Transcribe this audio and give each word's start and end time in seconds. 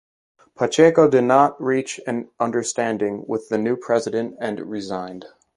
Pacheco 0.55 1.07
did 1.07 1.25
not 1.25 1.61
reach 1.61 1.99
an 2.07 2.27
understanding 2.39 3.23
with 3.27 3.49
the 3.49 3.59
new 3.59 3.75
president 3.75 4.35
and 4.39 4.59
resigned. 4.61 5.27